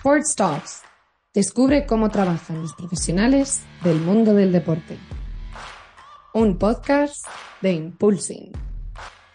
[0.00, 0.82] Sports Talks.
[1.34, 4.96] Descubre cómo trabajan los profesionales del mundo del deporte.
[6.32, 7.26] Un podcast
[7.60, 8.50] de Impulsing.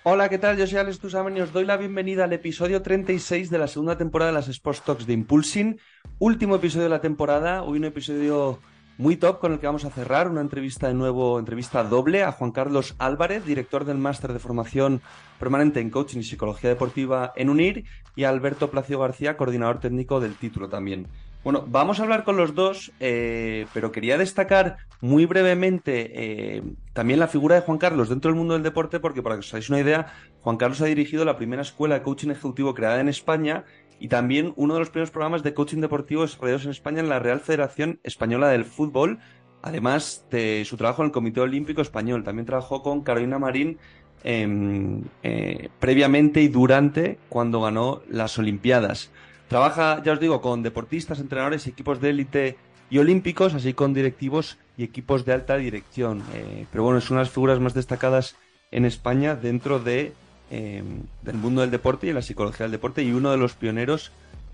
[0.02, 0.58] Hola, ¿qué tal?
[0.58, 3.96] Yo soy Alex Tusamen y os doy la bienvenida al episodio 36 de la segunda
[3.96, 5.80] temporada de las Sports Talks de Impulsing.
[6.18, 8.60] Último episodio de la temporada, hoy un episodio
[8.98, 12.32] muy top con el que vamos a cerrar una entrevista de nuevo, entrevista doble a
[12.32, 15.02] Juan Carlos Álvarez, director del máster de formación
[15.40, 17.84] permanente en coaching y psicología deportiva en UNIR,
[18.16, 21.08] y a Alberto Placio García, coordinador técnico del título también.
[21.44, 27.20] Bueno, vamos a hablar con los dos, eh, pero quería destacar muy brevemente eh, también
[27.20, 29.70] la figura de Juan Carlos dentro del mundo del deporte, porque para que os hagáis
[29.70, 30.08] una idea,
[30.42, 33.64] Juan Carlos ha dirigido la primera escuela de coaching ejecutivo creada en España
[34.00, 37.20] y también uno de los primeros programas de coaching deportivo desarrollados en España en la
[37.20, 39.20] Real Federación Española del Fútbol,
[39.62, 42.24] además de su trabajo en el Comité Olímpico Español.
[42.24, 43.78] También trabajó con Carolina Marín
[44.24, 49.12] em, eh, previamente y durante cuando ganó las Olimpiadas.
[49.48, 52.58] Trabaja, ya os digo, con deportistas, entrenadores y equipos de élite
[52.90, 56.24] y olímpicos, así con directivos y equipos de alta dirección.
[56.34, 58.36] Eh, pero bueno, es una de las figuras más destacadas
[58.72, 60.14] en España dentro de
[60.52, 63.54] Em, del mundo del deporte y en la psicología del deporte y uno de los
[63.54, 64.12] pioneros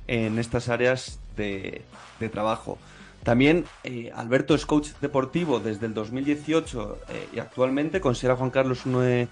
[0.08, 1.82] en estas áreas de,
[2.32, 2.78] trabajo.
[3.24, 8.52] También eh, Alberto es coach deportivo desde el 2018 eh, y actualmente considera a Juan
[8.52, 9.28] Carlos uno de,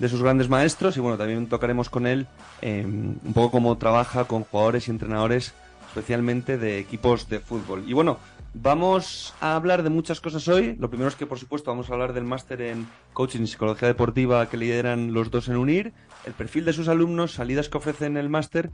[0.00, 2.26] sus grandes maestros y bueno, también tocaremos con él
[2.62, 5.52] em, un poco cómo trabaja con jugadores y entrenadores
[5.88, 7.84] especialmente de equipos de fútbol.
[7.86, 8.18] Y bueno,
[8.54, 10.74] Vamos a hablar de muchas cosas hoy.
[10.78, 13.88] Lo primero es que, por supuesto, vamos a hablar del máster en coaching y psicología
[13.88, 15.92] deportiva que lideran los dos en UNIR,
[16.24, 18.70] el perfil de sus alumnos, salidas que ofrecen el máster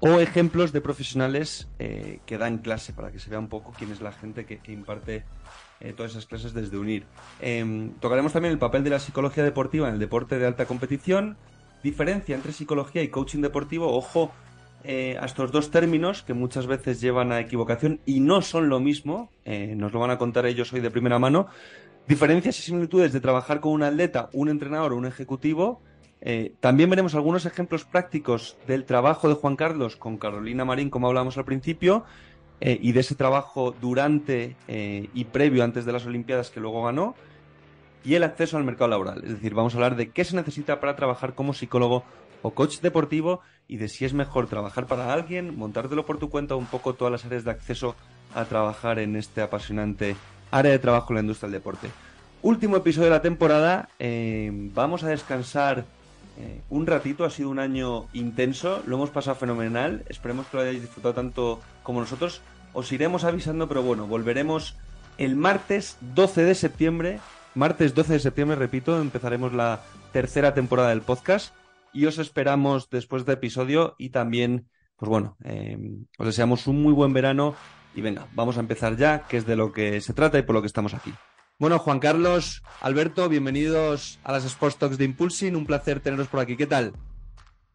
[0.00, 3.90] o ejemplos de profesionales eh, que dan clase para que se vea un poco quién
[3.90, 5.24] es la gente que, imparte
[5.80, 7.04] eh, todas esas clases desde UNIR.
[7.40, 11.36] Em, tocaremos también el papel de la psicología deportiva en el deporte de alta competición,
[11.82, 13.96] diferencia entre psicología y coaching deportivo.
[13.96, 14.32] Ojo,
[14.84, 18.78] eh, a estos dos términos que muchas veces llevan a equivocación y no son lo
[18.78, 21.48] mismo, eh, nos lo van a contar ellos hoy de primera mano,
[22.06, 25.80] diferencias y similitudes de trabajar con un atleta, un entrenador o un ejecutivo.
[26.20, 31.08] Eh, también veremos algunos ejemplos prácticos del trabajo de Juan Carlos con Carolina Marín, como
[31.08, 32.04] hablamos al principio,
[32.58, 37.14] y de ese trabajo durante y previo antes de las Olimpiadas que luego ganó,
[38.02, 39.22] y el acceso al mercado laboral.
[39.24, 42.04] Es decir, vamos a hablar de qué se necesita para trabajar como psicólogo
[42.42, 46.54] o coach deportivo y de si es mejor trabajar para alguien, montártelo por tu cuenta,
[46.54, 47.96] un poco todas las áreas de acceso
[48.34, 50.16] a trabajar en este apasionante
[50.50, 51.88] área de trabajo en la industria del deporte.
[52.42, 55.84] Último episodio de la temporada, eh, vamos a descansar
[56.38, 60.62] eh, un ratito, ha sido un año intenso, lo hemos pasado fenomenal, esperemos que lo
[60.62, 64.76] hayáis disfrutado tanto como nosotros, os iremos avisando, pero bueno, volveremos
[65.18, 67.20] el martes 12 de septiembre,
[67.54, 69.80] martes 12 de septiembre, repito, empezaremos la
[70.12, 71.54] tercera temporada del podcast
[71.96, 75.78] y os esperamos después del episodio y también, pues bueno, eh,
[76.18, 77.54] os deseamos un muy buen verano
[77.94, 80.54] y venga, vamos a empezar ya, que es de lo que se trata y por
[80.54, 81.14] lo que estamos aquí.
[81.58, 86.40] Bueno, Juan Carlos, Alberto, bienvenidos a las Sports Talks de Impulsing, un placer teneros por
[86.40, 86.92] aquí, ¿qué tal?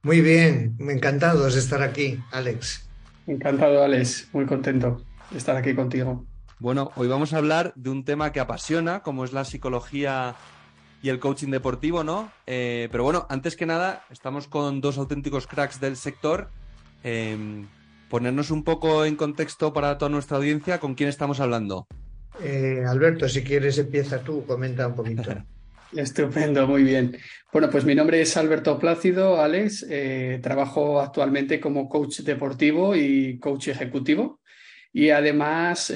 [0.04, 2.88] Muy bien, encantados de estar aquí, Alex.
[3.26, 5.02] Encantado, Alex, muy contento
[5.32, 6.28] de estar aquí contigo.
[6.60, 10.36] Bueno, hoy vamos a hablar de un tema que apasiona, como es la psicología
[11.02, 12.32] y el coaching deportivo, ¿no?
[12.46, 16.50] Eh, pero bueno, antes que nada, estamos con dos auténticos cracks del sector.
[17.04, 17.68] Em,
[18.10, 21.88] ponernos un poco en contexto para toda nuestra audiencia, ¿con quién estamos hablando?
[22.42, 25.24] Eh, Alberto, si quieres empieza tú, comenta un poquito.
[25.94, 27.18] Estupendo, muy bien.
[27.52, 29.86] Bueno, pues mi nombre es Alberto Plácido, Alex.
[29.90, 34.40] Eh, trabajo actualmente como coach deportivo y coach ejecutivo.
[34.94, 35.92] Y además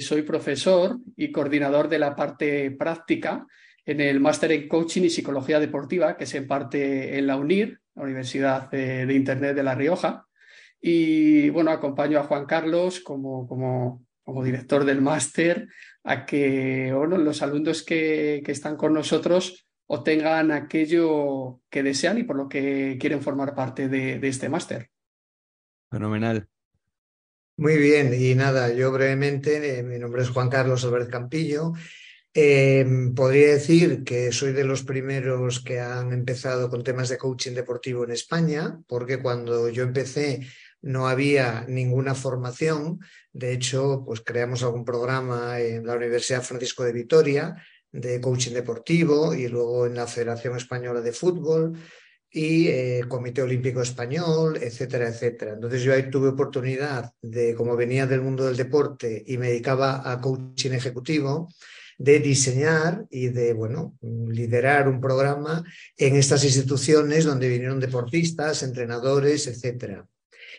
[0.00, 3.46] soy profesor y coordinador de la parte práctica
[3.84, 8.04] en el máster en coaching y psicología deportiva que se imparte en la UNIR, la
[8.04, 10.26] Universidad de, Internet de La Rioja.
[10.80, 15.68] Y bueno, acompaño a Juan Carlos como, como, como director del máster
[16.04, 22.24] a que bueno, los alumnos que, que están con nosotros obtengan aquello que desean y
[22.24, 24.90] por lo que quieren formar parte de, de este máster.
[25.90, 26.48] Fenomenal.
[27.58, 31.74] Muy bien, y nada, yo brevemente, eh, mi nombre es Juan Carlos Albert Campillo,
[32.34, 37.52] Em, podría decir que soy de los primeros que han empezado con temas de coaching
[37.52, 40.40] deportivo en España, porque cuando yo empecé
[40.82, 43.00] no había ninguna formación.
[43.32, 47.56] De hecho, pues creamos algún programa en la Universidad Francisco de Vitoria
[47.92, 51.78] de coaching deportivo y luego en la Federación Española de Fútbol
[52.30, 55.52] y eh, Comité Olímpico Español, etcétera, etcétera.
[55.52, 60.10] Entonces yo ahí tuve oportunidad de, como venía del mundo del deporte y me dedicaba
[60.10, 61.48] a coaching ejecutivo,
[61.98, 65.64] de diseñar y de, bueno, liderar un programa
[65.96, 70.06] en estas instituciones donde vinieron deportistas, entrenadores, etcétera.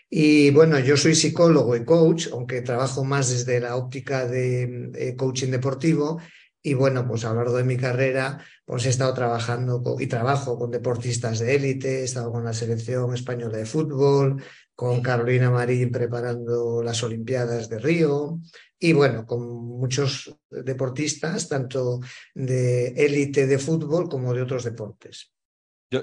[0.09, 5.15] Y bueno, yo soy psicólogo y coach, aunque trabajo más desde la óptica de eh,
[5.15, 6.19] coaching deportivo.
[6.62, 10.57] Y bueno, pues a lo largo de mi carrera, pues he estado trabajando y trabajo
[10.57, 14.41] con deportistas de élite, he estado con la selección española de fútbol,
[14.75, 18.39] con Carolina Marín preparando las Olimpiadas de Río
[18.79, 21.99] y bueno, con muchos deportistas, tanto
[22.33, 25.31] de élite de fútbol como de otros deportes.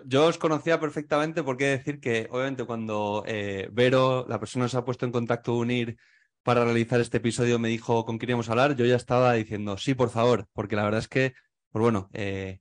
[0.07, 4.77] Yo, os conocía perfectamente porque decir que, obviamente, cuando eh, Vero, la persona que se
[4.77, 5.97] ha puesto en contacto unir
[6.45, 9.77] para realizar este episodio, me dijo con quién íbamos a hablar, yo ya estaba diciendo
[9.77, 11.35] sí, por favor, porque la verdad es que,
[11.71, 12.61] pues bueno, eh,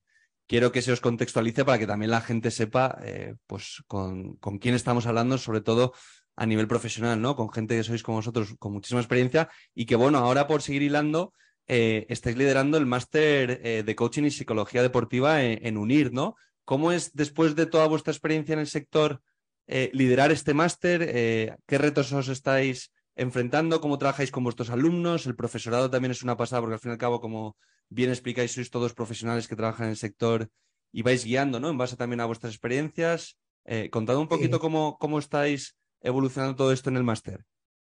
[0.49, 4.57] quiero que se os contextualice para que también la gente sepa, eh, pues, con, con,
[4.57, 5.93] quién estamos hablando, sobre todo
[6.35, 7.37] a nivel profesional, ¿no?
[7.37, 10.81] Con gente que sois como vosotros con muchísima experiencia y que, bueno, ahora por seguir
[10.81, 11.33] hilando,
[11.67, 16.35] estáis liderando el máster de coaching y psicología deportiva en UNIR, ¿no?
[16.69, 19.23] ¿Cómo es, después de toda vuestra experiencia en el sector,
[19.65, 21.01] eh, liderar este máster?
[21.03, 23.81] Eh, ¿Qué retos os estáis enfrentando?
[23.81, 25.25] ¿Cómo trabajáis con vuestros alumnos?
[25.25, 27.57] El profesorado también es una pasada, porque al fin y al cabo, como
[27.89, 30.49] bien explicáis, sois todos profesionales que trabajan en el sector
[30.91, 31.69] y vais guiando, ¿no?
[31.69, 33.37] En base también a vuestras experiencias.
[33.65, 37.45] Eh, contad un poquito cómo, cómo estáis evolucionando todo esto en el máster.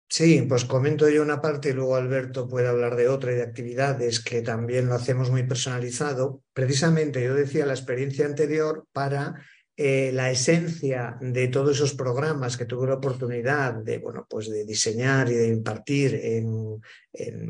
[0.10, 3.44] Sí, pues comento yo una parte y luego Alberto puede hablar de otra y de
[3.44, 6.44] actividades que también lo hacemos muy personalizado.
[6.52, 9.42] Precisamente yo decía la experiencia anterior para
[9.78, 14.66] eh, la esencia de todos esos programas que tuve la oportunidad de, bueno, pues de
[14.66, 16.82] diseñar y de impartir en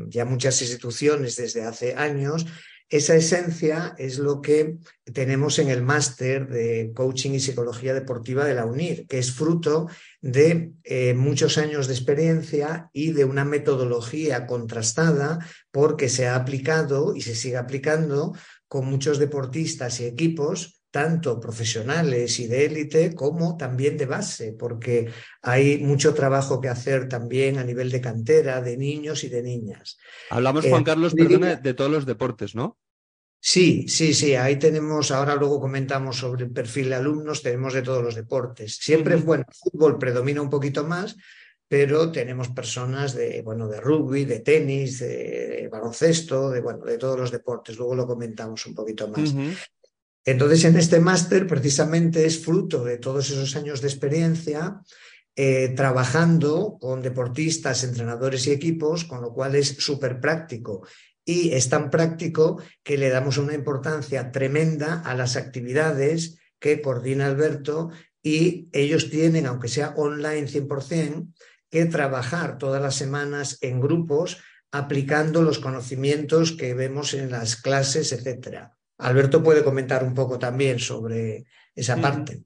[0.08, 2.46] ya muchas instituciones desde hace años,
[2.92, 4.76] esa esencia es lo que
[5.14, 9.88] tenemos en el máster de coaching y psicología deportiva de la UNIR, que es fruto
[10.20, 15.38] de eh, muchos años de experiencia y de una metodología contrastada
[15.70, 18.36] porque se ha aplicado y se sigue aplicando
[18.68, 25.10] con muchos deportistas y equipos tanto profesionales y de élite como también de base, porque
[25.40, 29.98] hay mucho trabajo que hacer también a nivel de cantera, de niños y de niñas.
[30.30, 32.78] Hablamos, Juan eh, Carlos, perdona, de todos los deportes, ¿no?
[33.40, 37.82] Sí, sí, sí, ahí tenemos, ahora luego comentamos sobre el perfil de alumnos, tenemos de
[37.82, 38.76] todos los deportes.
[38.76, 41.16] Siempre, bueno, el fútbol predomina un poquito más,
[41.66, 47.18] pero tenemos personas de, bueno, de rugby, de tenis, de baloncesto, de, bueno, de todos
[47.18, 47.78] los deportes.
[47.78, 49.34] Luego lo comentamos un poquito más.
[50.24, 54.80] Entonces, en este máster, precisamente es fruto de todos esos años de experiencia,
[55.34, 60.86] eh, trabajando con deportistas, entrenadores y equipos, con lo cual es súper práctico
[61.24, 67.26] y es tan práctico que le damos una importancia tremenda a las actividades que coordina
[67.26, 67.90] Alberto
[68.22, 71.32] y ellos tienen, aunque sea online 100%,
[71.70, 74.38] que trabajar todas las semanas en grupos
[74.70, 78.70] aplicando los conocimientos que vemos en las clases, etc.
[79.02, 81.44] Alberto puede comentar un poco también sobre
[81.74, 82.42] esa parte.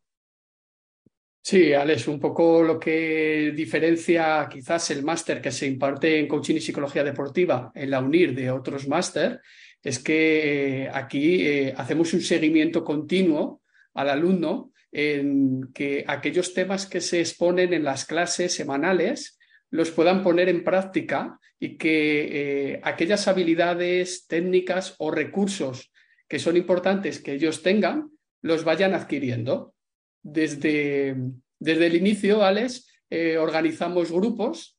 [1.43, 6.57] Sí, Alex, un poco lo que diferencia quizás el máster que se imparte en coaching
[6.57, 9.41] y psicología deportiva en la UNIR de otros máster
[9.81, 13.63] es que eh, aquí eh, hacemos un seguimiento continuo
[13.95, 19.39] al alumno en que aquellos temas que se exponen en las clases semanales
[19.71, 25.93] los puedan poner en práctica y que eh, aquellas habilidades técnicas o recursos
[26.29, 28.11] que son importantes que ellos tengan
[28.43, 29.75] los vayan adquiriendo.
[30.23, 31.17] Desde,
[31.59, 34.79] desde el inicio, Alex, eh, organizamos grupos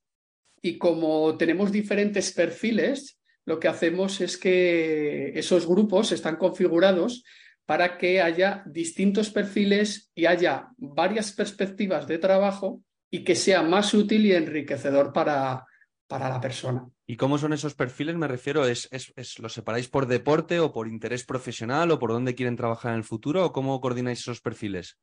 [0.62, 7.24] y como tenemos diferentes perfiles, lo que hacemos es que esos grupos están configurados
[7.66, 13.94] para que haya distintos perfiles y haya varias perspectivas de trabajo y que sea más
[13.94, 15.67] útil y enriquecedor para,
[16.08, 16.90] para la persona.
[17.06, 18.16] ¿Y cómo son esos perfiles?
[18.16, 22.12] Me refiero, ¿es, es, es, ¿los separáis por deporte o por interés profesional o por
[22.12, 24.98] dónde quieren trabajar en el futuro o cómo coordináis esos perfiles?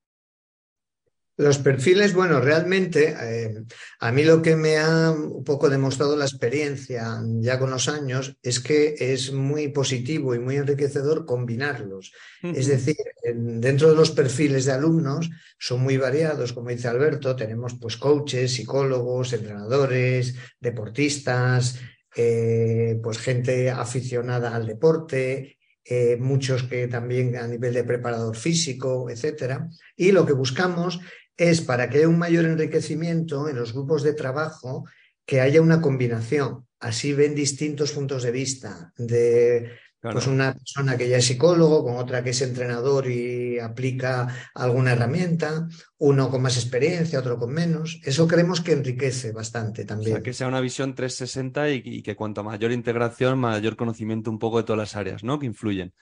[1.37, 3.65] Los perfiles, bueno, realmente eh,
[3.99, 8.37] a mí lo que me ha un poco demostrado la experiencia ya con los años
[8.41, 12.13] es que es muy positivo y muy enriquecedor combinarlos.
[12.43, 12.97] Es decir,
[13.35, 18.53] dentro de los perfiles de alumnos son muy variados, como dice Alberto, tenemos pues coaches,
[18.53, 21.81] psicólogos, entrenadores, deportistas,
[22.15, 29.11] eh, pues gente aficionada al deporte, eh, muchos que también a nivel de preparador físico,
[29.11, 29.69] etcétera.
[29.97, 31.01] Y lo que buscamos
[31.37, 34.85] es para que haya un mayor enriquecimiento en los grupos de trabajo,
[35.27, 36.67] que haya una combinación.
[36.79, 39.71] Así ven distintos puntos de vista de
[40.13, 44.93] pues una persona que ya es psicólogo, con otra que es entrenador y aplica alguna
[44.93, 48.01] herramienta, uno con más experiencia, otro con menos.
[48.05, 50.13] Eso creemos que enriquece bastante también.
[50.13, 54.31] O sea, que sea una visión 360 y, y que cuanto mayor integración, mayor conocimiento
[54.31, 55.39] un poco de todas las áreas, ¿no?
[55.39, 55.95] Que influyen.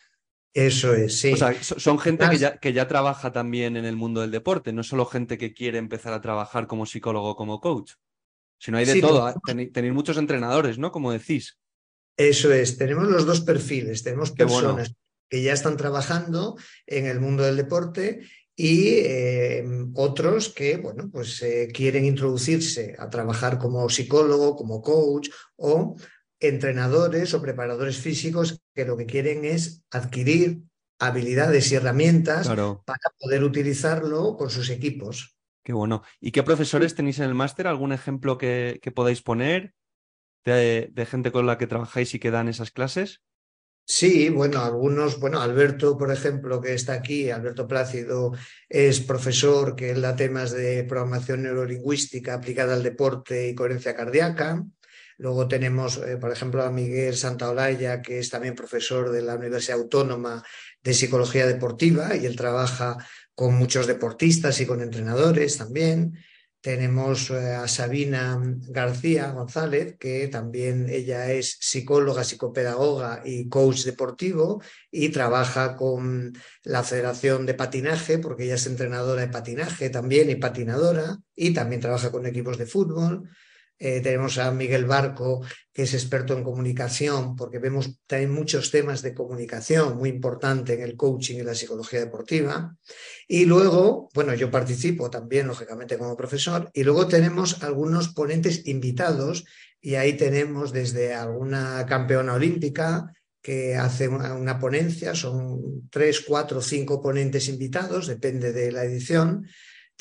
[0.54, 1.32] Eso es, sí.
[1.32, 4.72] O sea, son gente que ya, que ya trabaja también en el mundo del deporte,
[4.72, 7.92] no solo gente que quiere empezar a trabajar como psicólogo o como coach,
[8.58, 9.34] sino hay de todo.
[9.44, 10.92] Tenéis muchos entrenadores, ¿no?
[10.92, 11.58] Como decís.
[12.16, 14.02] Eso es, tenemos los dos perfiles.
[14.02, 14.94] Tenemos personas
[15.28, 18.20] que ya están trabajando en el mundo del deporte
[18.54, 25.30] y eh, otros que, bueno, pues eh, quieren introducirse a trabajar como psicólogo, como coach
[25.56, 25.96] o
[26.42, 30.62] entrenadores o preparadores físicos que lo que quieren es adquirir
[30.98, 35.36] habilidades y herramientas para poder utilizarlo con sus equipos.
[35.64, 36.02] Qué bueno.
[36.20, 37.66] ¿Y qué profesores tenéis en el máster?
[37.66, 39.74] ¿Algún ejemplo que, podáis poner
[40.44, 43.22] de, de, gente con la que trabajáis y que dan esas clases?
[43.84, 48.32] Sí, bueno, algunos, bueno, Alberto, por ejemplo, que está aquí, Alberto Plácido,
[48.68, 54.64] es profesor que da temas de programación neurolingüística aplicada al deporte y coherencia cardíaca.
[55.22, 59.78] Luego tenemos, eh, por ejemplo, a Miguel Santaolalla, que es también profesor de la Universidad
[59.78, 60.42] Autónoma
[60.82, 62.96] de Psicología Deportiva y él trabaja
[63.32, 66.18] con muchos deportistas y con entrenadores también.
[66.60, 68.36] Tenemos eh, a Sabina
[68.68, 74.60] García González, que también ella es psicóloga, psicopedagoga y coach deportivo
[74.90, 76.32] y trabaja con
[76.64, 81.80] la Federación de Patinaje, porque ella es entrenadora de patinaje también y patinadora, y también
[81.80, 83.30] trabaja con equipos de fútbol.
[83.84, 89.02] Eh, tenemos a Miguel Barco, que es experto en comunicación, porque vemos también muchos temas
[89.02, 92.76] de comunicación muy importante en el coaching y la psicología deportiva.
[93.26, 96.70] Y luego, bueno, yo participo también, lógicamente, como profesor.
[96.72, 99.44] Y luego tenemos algunos ponentes invitados,
[99.80, 103.12] y ahí tenemos desde alguna campeona olímpica,
[103.42, 109.44] que hace una, ponencia, son tres, cuatro, cinco ponentes invitados, depende de la edición.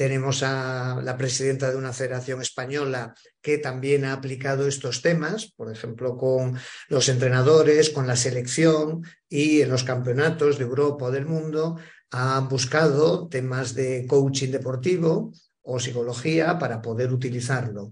[0.02, 5.72] Tenemos a la presidenta de una federación española que también ha aplicado estos temas, por
[5.72, 6.58] ejemplo, con
[6.90, 11.78] los entrenadores, con la selección y en los campeonatos de Europa o del mundo,
[12.10, 17.92] han buscado temas de coaching deportivo o psicología para poder utilizarlo.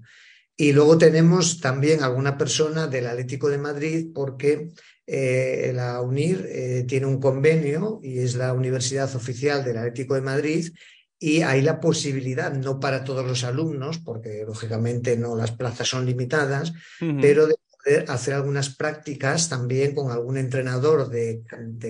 [0.57, 4.71] Y luego tenemos también alguna persona del Atlético de Madrid porque
[5.05, 10.21] eh, la UNIR eh, tiene un convenio y es la universidad oficial del Atlético de
[10.21, 10.71] Madrid
[11.19, 16.05] y hay la posibilidad, no para todos los alumnos, porque lógicamente no las plazas son
[16.05, 21.43] limitadas, pero de poder hacer algunas prácticas también con algún entrenador de,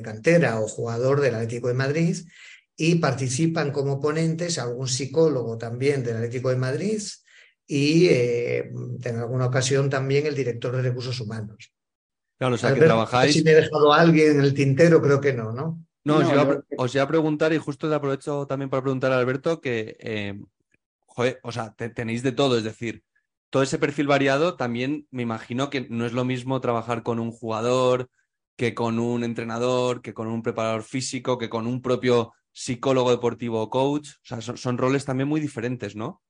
[0.03, 2.17] cantera o jugador del Atlético de Madrid
[2.75, 7.01] y participan como ponentes algún psicólogo también del Atlético de Madrid
[7.67, 8.71] y eh,
[9.03, 11.71] en alguna ocasión también el director de recursos humanos.
[12.39, 13.33] Claro, o sea, que trabajáis.
[13.33, 15.85] Si me he dejado a alguien en el tintero, creo que no, ¿no?
[16.09, 16.17] No,
[16.77, 20.39] os, iba a, preguntar, y justo te aprovecho también para preguntar a Alberto, que, eh,
[21.05, 23.03] joder, o sea, tenéis de todo, es decir,
[23.49, 27.31] todo ese perfil variado, también me imagino que no es lo mismo trabajar con un
[27.31, 28.09] jugador,
[28.55, 33.61] que con un entrenador, que con un preparador físico, que con un propio psicólogo deportivo
[33.61, 34.09] o coach.
[34.09, 36.21] O sea, son, roles también muy diferentes, ¿no?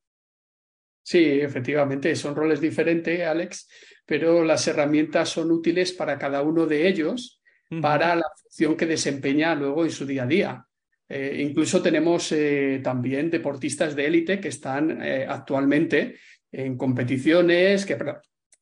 [1.01, 3.67] Sí, efectivamente, son roles diferentes, Alex,
[4.05, 7.38] pero las herramientas son útiles para cada uno de ellos
[7.81, 10.65] para la función que desempeña luego en su día a día.
[11.07, 16.17] Eh, incluso tenemos eh, también deportistas de élite que están eh, actualmente
[16.51, 17.97] en competiciones, que,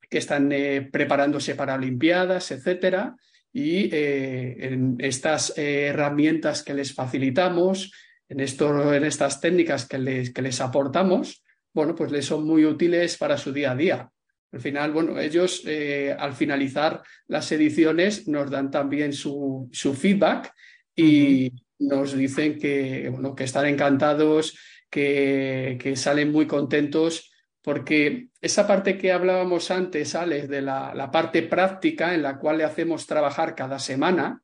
[0.10, 0.50] están
[0.92, 3.16] preparándose para Olimpiadas, etcétera.
[3.52, 7.92] Y en estas herramientas que les facilitamos,
[8.30, 13.18] en, en estas técnicas que les, que les aportamos, bueno, pues les son muy útiles
[13.18, 14.10] para su día a día.
[14.52, 20.54] Al final, bueno, ellos eh, al finalizar las ediciones nos dan también su, su feedback
[20.96, 24.58] y nos dicen que, bueno, que están encantados,
[24.90, 31.12] que, que, salen muy contentos, porque esa parte que hablábamos antes, Alex, de la, la
[31.12, 34.42] parte práctica en la cual le hacemos trabajar cada semana,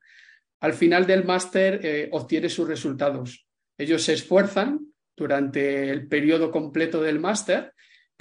[0.60, 3.48] al final del máster eh, obtiene sus resultados.
[3.78, 4.80] Ellos se esfuerzan
[5.16, 7.73] durante el periodo completo del máster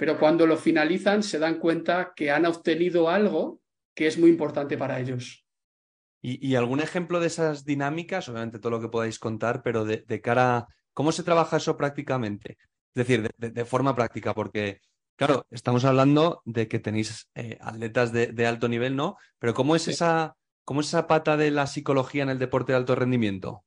[0.03, 3.61] pero cuando lo finalizan se dan cuenta que han obtenido algo
[3.95, 5.45] que es muy importante para ellos.
[6.21, 8.27] ¿Y, algún ejemplo de esas dinámicas?
[8.27, 12.57] Obviamente todo lo que podáis contar, pero de, cara a cómo se trabaja eso prácticamente.
[12.93, 14.81] Es decir, de, forma práctica, porque,
[15.15, 19.15] claro, estamos hablando de que tenéis eh, atletas de, alto nivel, ¿no?
[19.39, 22.77] Pero ¿cómo es, esa, ¿cómo es esa pata de la psicología en el deporte de
[22.79, 23.63] alto rendimiento?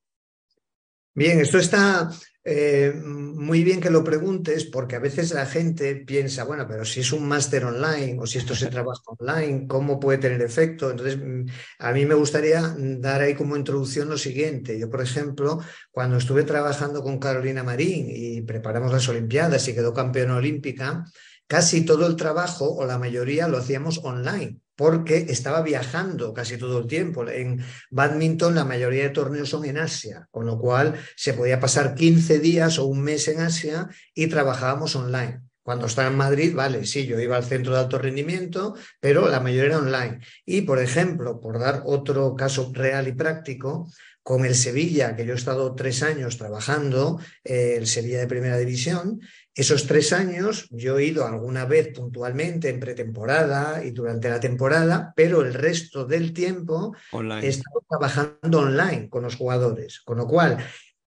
[1.17, 2.11] Bien, esto está
[2.45, 7.01] eh, muy bien que lo preguntes porque a veces la gente piensa, bueno, pero si
[7.01, 10.91] es un máster online o si esto se trabaja online, ¿cómo puede tener efecto?
[10.91, 11.47] Entonces, mm,
[11.79, 14.79] a mí me gustaría dar ahí como introducción lo siguiente.
[14.79, 15.59] Yo, por ejemplo,
[15.91, 21.07] cuando estuve trabajando con Carolina Marín y preparamos las Olimpiadas y quedó campeona olímpica,
[21.47, 26.79] casi todo el trabajo o la mayoría lo hacíamos online porque estaba viajando casi todo
[26.79, 27.27] el tiempo.
[27.29, 31.95] En badminton la mayoría de torneos son en Asia, con lo cual se podía pasar
[31.95, 35.41] 15 días o un mes en Asia y trabajábamos online.
[35.63, 39.41] Cuando estaba en Madrid, vale, sí, yo iba al centro de alto rendimiento, pero la
[39.41, 40.21] mayoría era online.
[40.45, 43.89] Y, por ejemplo, por dar otro caso real y práctico,
[44.23, 48.59] con el Sevilla, que yo he estado tres años trabajando, eh, el Sevilla de Primera
[48.59, 49.21] División,
[49.57, 55.15] esos tres años yo he ido alguna vez puntualmente en pretemporada y durante la temporada,
[55.17, 56.95] pero el resto del tiempo
[57.43, 60.01] he estado trabajando online con los jugadores.
[60.05, 60.59] Con lo cual,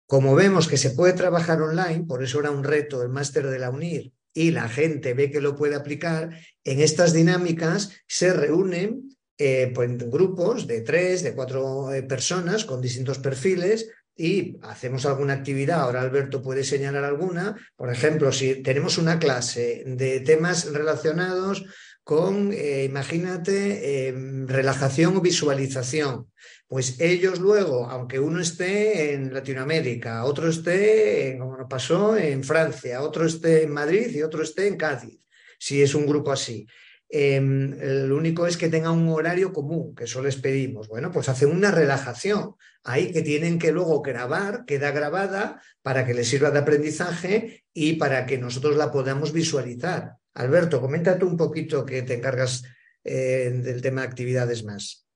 [0.07, 3.59] como vemos que se puede trabajar online, por eso era un reto el máster de
[3.59, 6.31] la UNIR y la gente ve que lo puede aplicar,
[6.63, 12.81] en estas dinámicas se reúnen eh, pues, grupos de tres, de cuatro eh, personas con
[12.81, 15.79] distintos perfiles y hacemos alguna actividad.
[15.79, 17.55] Ahora Alberto puede señalar alguna.
[17.77, 21.63] Por ejemplo, si tenemos una clase de temas relacionados
[22.03, 26.27] con, eh, imagínate, em, relajación o visualización.
[26.67, 33.01] Pues ellos luego, aunque uno esté en Latinoamérica, otro esté, como nos pasó, en Francia,
[33.01, 35.17] otro esté en Madrid y otro esté en Cádiz,
[35.57, 36.67] si es un grupo así.
[37.11, 37.75] Em,
[38.07, 40.87] lo único es que tenga un horario común, que eso les pedimos.
[40.87, 46.13] Bueno, pues hacen una relajación ahí que tienen que luego grabar, queda grabada para que
[46.13, 50.17] les sirva de aprendizaje y para que nosotros la podamos visualizar.
[50.35, 52.63] Alberto, coméntate un poquito que te encargas
[53.03, 55.08] eh, del tema de actividades más.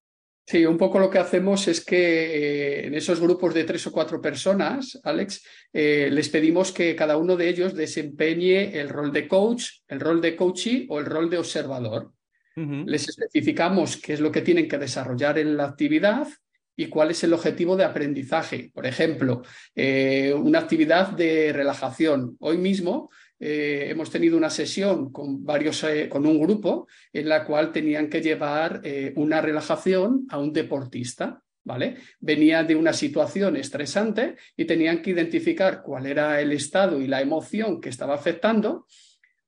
[0.46, 3.94] Sí, un poco lo que hacemos es que eh, en esos grupos de tres o
[3.94, 9.28] cuatro personas, Alex, eh, les pedimos que cada uno de ellos desempeñe el rol de
[9.28, 12.12] coach, el rol de coachee o el rol de observador.
[12.56, 16.28] Les especificamos qué es lo que tienen que desarrollar en la actividad
[16.76, 18.70] y cuál es el objetivo de aprendizaje.
[18.72, 19.42] Por ejemplo,
[19.76, 22.38] una actividad de relajación.
[22.42, 23.10] Hoy mismo
[23.46, 28.10] eh, hemos tenido una sesión con varios, eh, con un grupo en la cual tenían
[28.10, 31.42] que llevar eh, una relajación a un deportista.
[31.66, 31.96] ¿Vale?
[32.20, 37.22] Venía de una situación estresante y tenían que identificar cuál era el estado y la
[37.22, 38.86] emoción que estaba afectando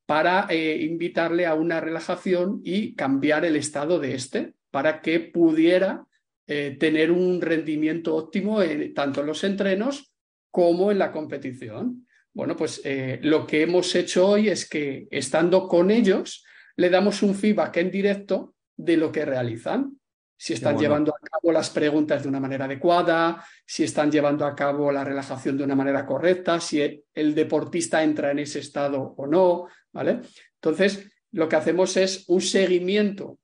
[0.06, 6.05] para invitarle a una relajación y cambiar el estado de este para que pudiera
[6.46, 8.62] tener un rendimiento óptimo
[8.94, 10.14] tanto en los entrenos
[10.51, 12.04] como en la competición.
[12.35, 16.43] Bueno, pues eh, lo que hemos hecho hoy es que estando con ellos,
[16.75, 19.98] le damos un feedback en directo de lo que realizan.
[20.37, 24.53] Si están llevando a cabo las preguntas de una manera adecuada, si están llevando a
[24.53, 29.27] cabo la relajación de una manera correcta, si el deportista entra en ese estado o
[29.27, 30.19] no, ¿vale?
[30.55, 33.39] Entonces, lo que hacemos es un seguimiento,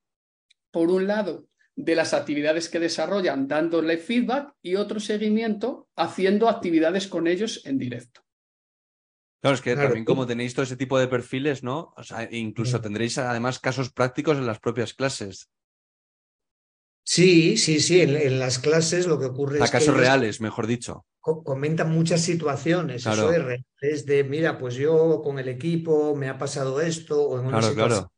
[0.70, 1.46] por un lado,
[1.78, 7.78] de las actividades que desarrollan dándole feedback y otro seguimiento haciendo actividades con ellos en
[7.78, 8.22] directo.
[9.42, 11.94] Claro, es que también como tenéis todo ese tipo de perfiles, ¿no?
[11.98, 12.82] O sea, incluso mm.
[12.82, 15.50] tendréis además casos prácticos en las propias clases.
[17.04, 21.06] Sí, sí, sí, en, las clases lo que ocurre es casos reales, mejor dicho.
[21.20, 23.32] comentan muchas situaciones, eso
[23.82, 27.60] es, de, mira, pues yo con el equipo me ha pasado esto, o en una
[27.60, 28.12] claro, claro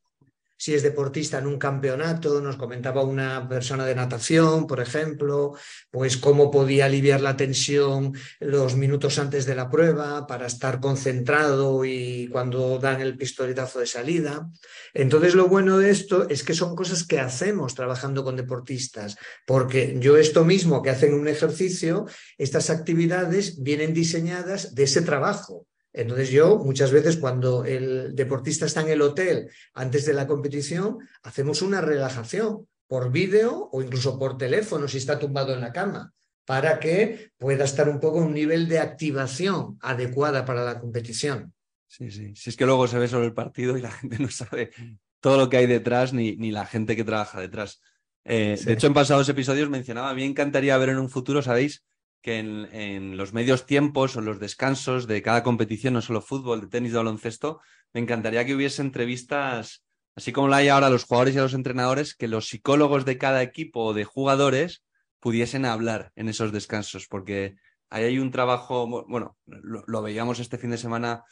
[0.64, 5.56] si es deportista en un campeonato, nos comentaba una persona de natación, por ejemplo,
[5.92, 11.84] pues cómo podía aliviar la tensión los minutos antes de la prueba para estar concentrado
[11.84, 14.50] y cuando dan el pistoletazo de salida.
[14.94, 19.98] Entonces, lo bueno de esto es que son cosas que hacemos trabajando con deportistas, porque
[20.00, 22.06] yo esto mismo que hacen un ejercicio,
[22.38, 25.68] estas actividades vienen diseñadas de ese trabajo.
[25.94, 30.98] Entonces yo muchas veces cuando el deportista está en el hotel antes de la competición,
[31.22, 36.12] hacemos una relajación por vídeo o incluso por teléfono si está tumbado en la cama,
[36.46, 41.54] para que pueda estar un poco en un nivel de activación adecuada para la competición.
[41.88, 42.34] Sí, sí.
[42.36, 44.72] Si es que luego se ve solo el partido y la gente no sabe
[45.20, 47.82] todo lo que hay detrás ni, ni la gente que trabaja detrás.
[48.26, 51.84] Eh, de hecho, en pasados episodios mencionaba, me encantaría ver en un futuro, ¿sabéis?
[52.24, 56.68] Que en, los medios tiempos o los descansos de cada competición, no solo fútbol, de
[56.68, 57.60] tenis, de baloncesto,
[57.94, 59.84] me encantaría que hubiese entrevistas,
[60.16, 63.04] así como la hay ahora a los jugadores y a los entrenadores, que los psicólogos
[63.04, 64.86] de cada equipo o de jugadores
[65.20, 67.56] pudiesen hablar en esos descansos, porque
[67.90, 71.26] ahí hay un trabajo, bueno, lo, veíamos este fin de semana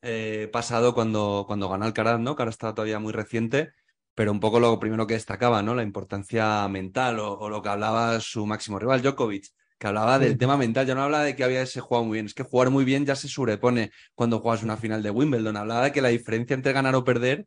[0.00, 2.36] eh, pasado cuando, cuando ganó Alcaraz, ¿no?
[2.36, 3.72] Que ahora está todavía muy reciente,
[4.14, 5.74] pero un poco lo primero que destacaba, ¿no?
[5.74, 10.38] La importancia mental o, o lo que hablaba su máximo rival, Djokovic que hablaba del
[10.38, 12.70] tema mental, ya no hablaba de que había ese jugado muy bien, es que jugar
[12.70, 16.08] muy bien ya se sobrepone cuando juegas una final de Wimbledon, hablaba de que la
[16.08, 17.46] diferencia entre ganar o perder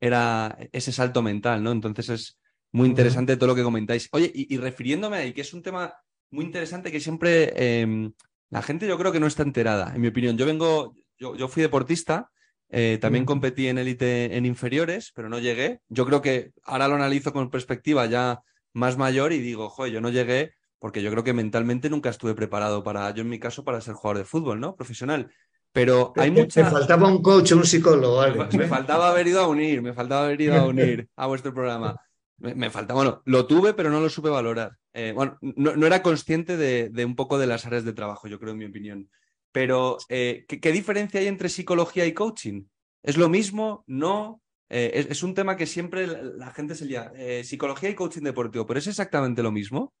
[0.00, 1.72] era ese salto mental, ¿no?
[1.72, 2.38] Entonces es
[2.72, 4.08] muy interesante todo lo que comentáis.
[4.12, 5.94] Oye, y, refiriéndome ahí, que es un tema
[6.30, 8.12] muy interesante que siempre em,
[8.50, 10.36] la gente yo creo que no está enterada, en mi opinión.
[10.36, 12.30] Yo vengo, yo, yo fui deportista
[12.70, 15.80] Eh, también competí en élite en inferiores, pero no llegué.
[15.88, 18.42] Yo creo que ahora lo analizo con perspectiva ya
[18.74, 22.34] más mayor y digo, joder, yo no llegué porque yo creo que mentalmente nunca estuve
[22.34, 24.76] preparado para, yo en mi caso, para ser jugador de fútbol, ¿no?
[24.76, 25.30] Profesional.
[25.72, 26.64] Pero hay mucha...
[26.64, 28.22] Me faltaba un coach, un psicólogo.
[28.52, 31.96] Me, faltaba haber ido a unir, me faltaba haber ido a unir a vuestro programa.
[32.38, 34.72] Me, falta, bueno, lo tuve, pero no lo supe valorar.
[34.92, 38.52] Eh, bueno, no, era consciente de, un poco de las áreas de trabajo, yo creo,
[38.52, 39.10] en mi opinión.
[39.50, 42.64] Pero, eh, ¿qué, diferencia hay entre psicología y coaching?
[43.02, 43.82] ¿Es lo mismo?
[43.88, 44.40] ¿No?
[44.68, 47.12] Eh, es, un tema que siempre la, gente se lía.
[47.42, 49.92] psicología y coaching deportivo, ¿pero es exactamente lo mismo?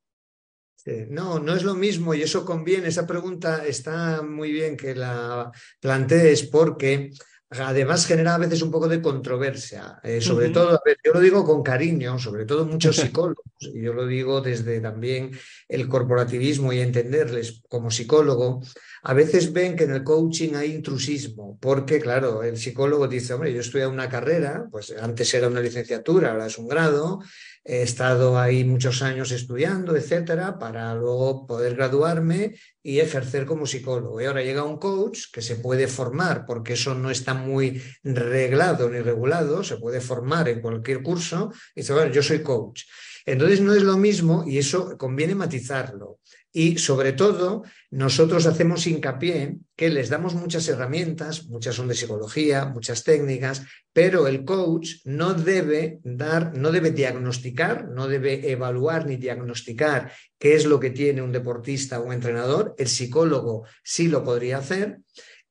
[1.10, 2.88] No, no es lo mismo y eso conviene.
[2.88, 7.10] Esa pregunta está muy bien que la plantees porque
[7.50, 9.98] además genera a veces un poco de controversia.
[10.02, 14.06] Eh, sobre todo, yo lo digo con cariño, sobre todo muchos psicólogos, y yo lo
[14.06, 15.30] digo desde también
[15.68, 18.62] el corporativismo y entenderles como psicólogo,
[19.02, 23.54] a veces ven que en el coaching hay intrusismo, porque claro, el psicólogo dice, hombre,
[23.54, 27.20] yo estudié una carrera, pues antes era una licenciatura, ahora es un grado,
[27.64, 34.20] he estado ahí muchos años estudiando, etcétera, para luego poder graduarme y ejercer como psicólogo.
[34.20, 38.88] Y ahora llega un coach que se puede formar, porque eso no está muy reglado
[38.88, 42.84] ni regulado, se puede formar en cualquier curso, y dice, bueno, yo soy coach.
[43.26, 46.20] Entonces no es lo mismo y eso conviene matizarlo.
[46.58, 52.64] Y sobre todo, nosotros hacemos hincapié que les damos muchas herramientas, muchas son de psicología,
[52.64, 59.14] muchas técnicas, pero el coach no debe dar, no debe diagnosticar, no debe evaluar ni
[59.14, 62.74] diagnosticar qué es lo que tiene un deportista o un entrenador.
[62.76, 64.98] El psicólogo sí lo podría hacer.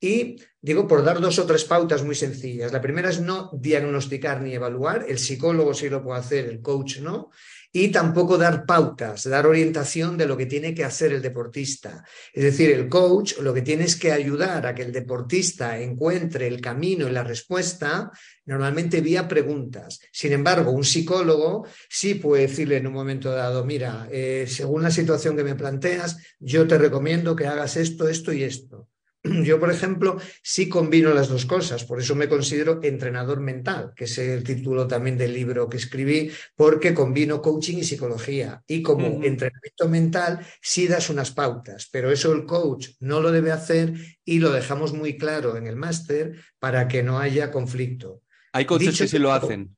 [0.01, 2.73] Y digo, por dar dos o tres pautas muy sencillas.
[2.73, 5.05] La primera es no diagnosticar ni evaluar.
[5.07, 7.31] El psicólogo sí lo puede hacer, el coach no
[7.71, 12.03] y tampoco dar pautas, dar orientación de lo que tiene que hacer el deportista.
[12.33, 16.47] Es decir, el coach lo que tiene es que ayudar a que el deportista encuentre
[16.47, 18.11] el camino y la respuesta,
[18.45, 19.99] normalmente vía preguntas.
[20.11, 24.91] Sin embargo, un psicólogo sí puede decirle en un momento dado, mira, eh, según la
[24.91, 28.87] situación que me planteas, yo te recomiendo que hagas esto, esto y esto.
[29.43, 34.05] Yo, por ejemplo, sí combino las dos cosas, por eso me considero entrenador mental, que
[34.05, 38.63] es el título también del libro que escribí, porque combino coaching y psicología.
[38.67, 43.51] Y como entrenamiento mental, sí das unas pautas, pero eso el coach no lo debe
[43.51, 48.21] hacer y lo dejamos muy claro en el máster para que no haya conflicto.
[48.53, 49.75] Hay coaches que sí lo hacen.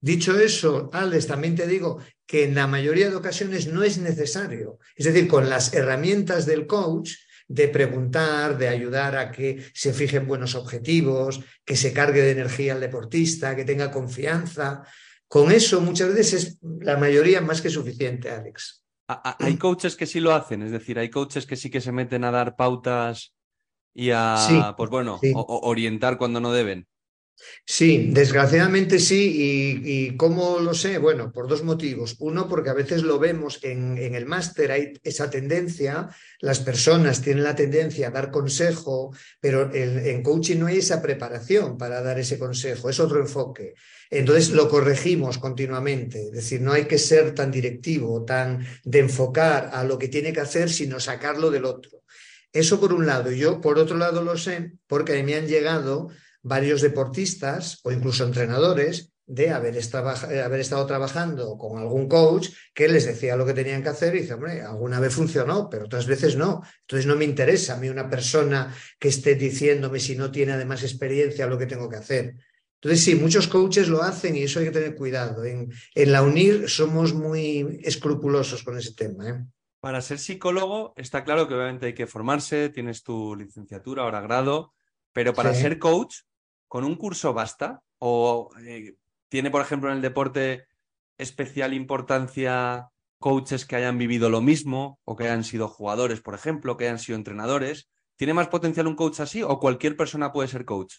[0.00, 4.78] Dicho eso, Alex, también te digo que en la mayoría de ocasiones no es necesario.
[4.96, 7.12] Es decir, con las herramientas del coach,
[7.52, 12.72] de preguntar, de ayudar a que se fijen buenos objetivos, que se cargue de energía
[12.72, 14.82] al deportista, que tenga confianza.
[15.28, 18.82] Con eso muchas veces es la mayoría más que suficiente, Alex.
[19.06, 22.24] Hay coaches que sí lo hacen, es decir, hay coaches que sí que se meten
[22.24, 23.34] a dar pautas
[23.92, 26.86] y a, pues bueno, orientar cuando no deben.
[27.64, 29.80] Sí, desgraciadamente sí.
[29.84, 30.98] ¿Y, cómo lo sé?
[30.98, 32.16] Bueno, por dos motivos.
[32.18, 36.08] Uno, porque a veces lo vemos en, el máster, hay esa tendencia,
[36.40, 41.78] las personas tienen la tendencia a dar consejo, pero en coaching no hay esa preparación
[41.78, 43.74] para dar ese consejo, es otro enfoque.
[44.10, 49.70] Entonces lo corregimos continuamente, es decir, no hay que ser tan directivo, tan de enfocar
[49.72, 52.02] a lo que tiene que hacer, sino sacarlo del otro.
[52.52, 53.30] Eso por un lado.
[53.32, 56.10] Yo por otro lado lo sé porque me han llegado
[56.42, 59.78] varios deportistas o incluso entrenadores de haber,
[60.44, 64.20] haber, estado trabajando con algún coach que les decía lo que tenían que hacer y
[64.20, 66.62] dice, hombre, alguna vez funcionó, pero otras veces no.
[66.80, 70.82] Entonces no me interesa a mí una persona que esté diciéndome si no tiene además
[70.82, 72.34] experiencia lo que tengo que hacer.
[72.80, 75.44] Entonces sí, muchos coaches lo hacen y eso hay que tener cuidado.
[75.44, 79.28] En, en la UNIR somos muy escrupulosos con ese tema.
[79.28, 79.44] ¿eh?
[79.78, 84.74] Para ser psicólogo está claro que obviamente hay que formarse, tienes tu licenciatura, ahora grado,
[85.12, 86.16] pero para ser coach
[86.72, 87.82] ¿con un curso basta?
[87.98, 88.94] ¿O eh,
[89.28, 90.64] tiene, por ejemplo, en el deporte
[91.18, 96.78] especial importancia coaches que hayan vivido lo mismo o que hayan sido jugadores, por ejemplo,
[96.78, 97.90] que hayan sido entrenadores?
[98.16, 100.94] ¿Tiene más potencial un coach así o cualquier persona puede ser coach?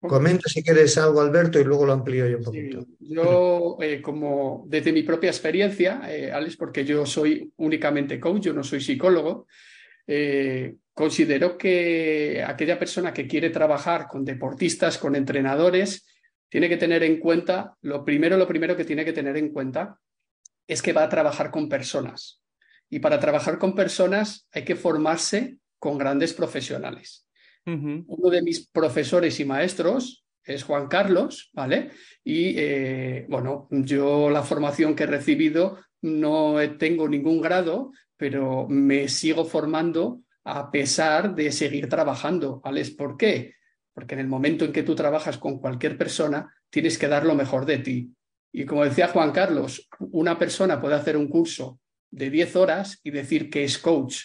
[0.00, 2.84] Comenta si quieres algo, Alberto, y luego lo amplío yo un poquito.
[3.00, 8.52] yo, eh, como desde mi propia experiencia, eh, Alex, porque yo soy únicamente coach, yo
[8.52, 9.46] no soy psicólogo,
[10.06, 16.06] eh, considero que aquella persona que quiere trabajar con deportistas, con entrenadores,
[16.48, 19.98] tiene que tener en cuenta, lo primero, lo primero que tiene que tener en cuenta
[20.66, 22.40] es que va a trabajar con personas.
[22.88, 27.26] Y para trabajar con personas hay que formarse con grandes profesionales.
[27.66, 31.90] Uno de mis profesores y maestros es Juan Carlos, ¿vale?
[32.22, 39.08] Y eh, bueno, yo la formación que he recibido no tengo ningún grado, pero me
[39.08, 42.60] sigo formando a pesar de seguir trabajando.
[42.60, 42.84] ¿Vale?
[42.96, 43.54] ¿Por qué?
[43.94, 47.34] porque en el momento en que tú trabajas con cualquier persona, tienes que dar lo
[47.34, 48.10] mejor de ti.
[48.52, 53.10] Y como decía Juan Carlos, una persona puede hacer un curso de 10 horas y
[53.10, 54.18] decir que es coach,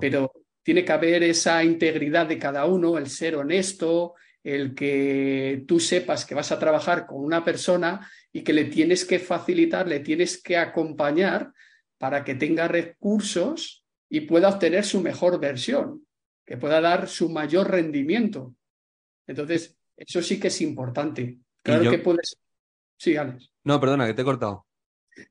[0.00, 5.80] pero tiene que haber esa integridad de cada uno, el ser honesto, el que tú
[5.80, 10.00] sepas que vas a trabajar con una persona y que le tienes que facilitar, le
[10.00, 11.52] tienes que acompañar
[11.98, 16.06] para que tenga recursos y pueda obtener su mejor versión,
[16.46, 18.54] que pueda dar su mayor rendimiento.
[19.26, 21.38] Entonces, eso sí que es importante.
[21.62, 22.36] Claro que puedes.
[22.98, 23.50] Sí, Alex.
[23.64, 24.66] No, perdona, que te he cortado.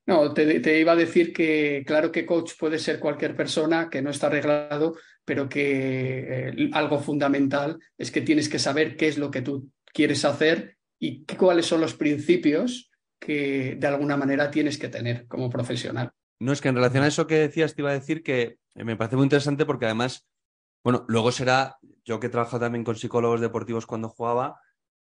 [0.06, 4.10] No, te, iba a decir que claro que coach puede ser cualquier persona que no
[4.10, 4.96] está arreglado,
[5.26, 9.70] pero que eh, algo fundamental es que tienes que saber qué es lo que tú
[9.94, 15.50] quieres hacer y cuáles son los principios que de alguna manera tienes que tener como
[15.50, 16.12] profesional.
[16.44, 18.96] No, es que en relación a eso que decías, te iba a decir que me
[18.96, 20.28] parece muy interesante porque además,
[20.84, 24.60] bueno, luego será, yo que he trabajado también con psicólogos deportivos cuando jugaba,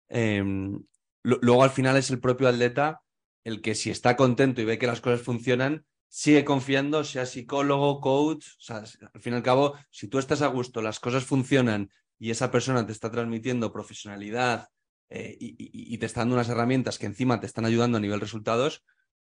[0.08, 0.82] em,
[1.22, 3.00] luego al final es el propio atleta
[3.44, 8.00] el que si está contento y ve que las cosas funcionan, sigue confiando, sea psicólogo,
[8.00, 8.76] coach, o sea,
[9.14, 12.50] al fin y al cabo, si tú estás a gusto, las cosas funcionan y esa
[12.50, 14.68] persona te está transmitiendo profesionalidad
[15.08, 18.84] eh, y, te está dando unas herramientas que encima te están ayudando a nivel resultados,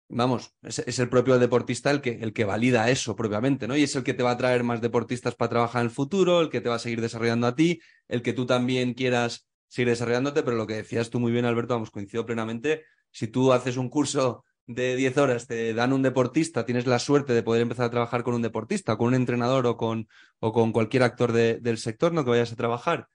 [0.08, 3.76] vamos, es, el propio deportista el que, el que valida eso propiamente, ¿no?
[3.76, 6.40] Y es el que te va a traer más deportistas para trabajar en el futuro,
[6.40, 9.90] el que te va a seguir desarrollando a ti, el que tú también quieras seguir
[9.90, 13.76] desarrollándote, pero lo que decías tú muy bien, Alberto, vamos, coincido plenamente, si tú haces
[13.76, 17.86] un curso de 10 horas, te dan un deportista, tienes la suerte de poder empezar
[17.86, 20.08] a trabajar con un deportista, con un entrenador o con,
[20.40, 23.08] o con cualquier actor del sector, no que vayas a trabajar,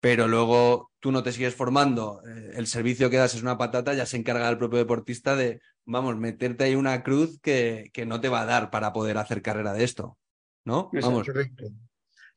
[0.00, 3.94] pero luego tú no te sigues formando, eh, el servicio que das es una patata,
[3.94, 8.20] ya se encarga el propio deportista de, vamos, meterte ahí una cruz que, que no
[8.20, 10.18] te va a dar para poder hacer carrera de esto,
[10.64, 10.90] ¿no?
[11.00, 11.26] Vamos.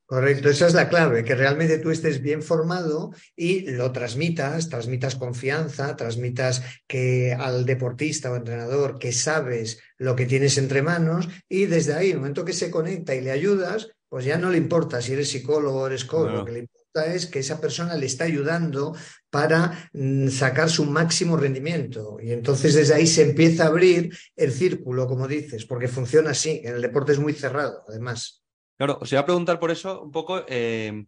[0.05, 5.15] Correcto, esa es la clave, que realmente tú estés bien formado y lo transmitas, transmitas
[5.15, 11.65] confianza, transmitas que al deportista o entrenador que sabes lo que tienes entre manos y
[11.65, 15.01] desde ahí, el momento que se conecta y le ayudas, pues ya no le importa
[15.01, 18.05] si eres psicólogo o eres coach, lo que le importa es que esa persona le
[18.05, 18.95] está ayudando
[19.29, 22.17] para mm, sacar su máximo rendimiento.
[22.21, 26.61] Y entonces desde ahí se empieza a abrir el círculo, como dices, porque funciona así,
[26.63, 28.43] en el deporte es muy cerrado, además.
[28.77, 31.05] Claro, os iba a preguntar por eso un poco eh,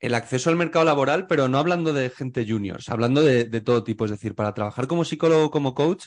[0.00, 4.04] el acceso al mercado laboral, pero no hablando de gente juniors, hablando de, todo tipo.
[4.04, 6.06] Es decir, para trabajar como psicólogo, como coach,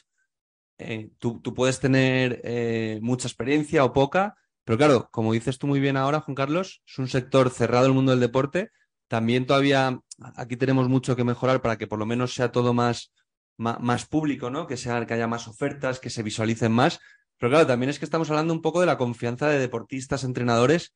[0.77, 4.35] eh, tú, puedes tener eh, mucha experiencia o poca,
[4.65, 7.93] pero claro, como dices tú muy bien ahora, Juan Carlos, es un sector cerrado el
[7.93, 8.71] mundo del deporte.
[9.15, 9.97] También todavía
[10.35, 13.13] aquí tenemos mucho que mejorar para que por lo menos sea todo más,
[13.55, 14.67] más, público, ¿no?
[14.67, 16.99] Que sea, que haya más ofertas, que se visualicen más.
[17.37, 20.93] Pero claro, también es que estamos hablando un poco de la confianza de deportistas, entrenadores,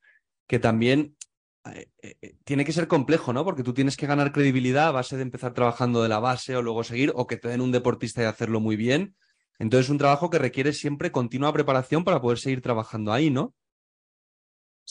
[0.48, 1.16] que también
[1.74, 3.46] eh, eh, eh, tiene que ser complejo, ¿no?
[3.46, 6.62] Porque tú tienes que ganar credibilidad a base de empezar trabajando de la base o
[6.62, 9.16] luego seguir, o que te den un deportista y hacerlo muy bien.
[9.60, 13.54] Entonces es un trabajo que requiere siempre continua preparación para poder seguir trabajando ahí, ¿no?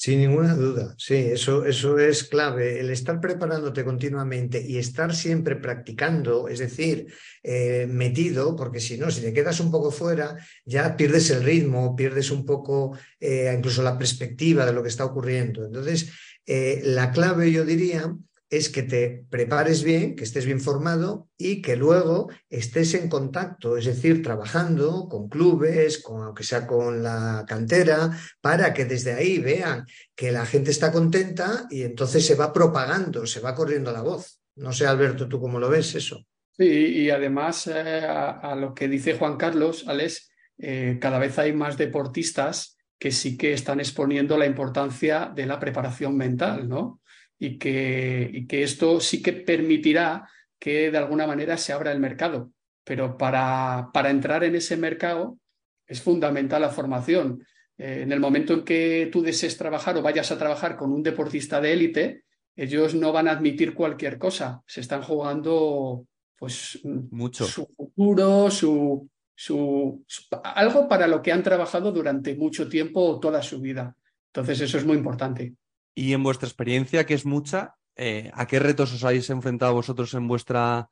[0.00, 2.78] Sin ninguna duda, sí, eso, eso es clave.
[2.78, 9.10] El estar preparándote continuamente y estar siempre practicando, es decir, eh, metido, porque si no,
[9.10, 13.82] si te quedas un poco fuera, ya pierdes el ritmo, pierdes un poco eh, incluso
[13.82, 15.66] la perspectiva de lo que está ocurriendo.
[15.66, 16.12] Entonces,
[16.46, 18.14] eh, la clave, yo diría,
[18.50, 23.76] es que te prepares bien, que estés bien formado y que luego estés en contacto,
[23.76, 29.38] es decir, trabajando con clubes, con, aunque sea con la cantera, para que desde ahí
[29.38, 34.02] vean que la gente está contenta y entonces se va propagando, se va corriendo la
[34.02, 34.40] voz.
[34.56, 36.24] No sé, Alberto, tú cómo lo ves eso.
[36.56, 41.52] Sí, y además eh, a, lo que dice Juan Carlos, Alex, eh, cada vez hay
[41.52, 47.00] más deportistas que sí que están exponiendo la importancia de la preparación mental, ¿no?
[47.38, 52.00] Y que, y que esto sí que permitirá que de alguna manera se abra el
[52.00, 52.50] mercado.
[52.84, 55.38] Pero para, para entrar en ese mercado
[55.86, 57.44] es fundamental la formación.
[57.76, 61.02] Eh, en el momento en que tú desees trabajar o vayas a trabajar con un
[61.02, 62.24] deportista de élite,
[62.56, 64.62] ellos no van a admitir cualquier cosa.
[64.66, 67.44] Se están jugando pues Mucho.
[67.44, 70.04] su futuro, su, su,
[70.42, 73.96] algo para lo que han trabajado durante mucho tiempo o toda su vida.
[74.26, 75.54] Entonces eso es muy importante.
[75.98, 80.14] Y en vuestra experiencia, que es mucha, eh, ¿a qué retos os habéis enfrentado vosotros
[80.14, 80.90] en vuestra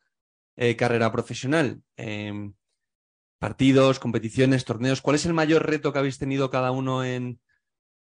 [0.56, 1.80] eh, carrera profesional?
[1.96, 2.54] Em,
[3.38, 5.02] partidos, competiciones, torneos.
[5.02, 7.38] ¿Cuál es el mayor reto que habéis tenido cada uno en,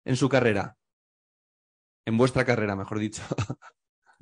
[0.06, 0.78] en su carrera?
[2.06, 3.22] En vuestra carrera, mejor dicho.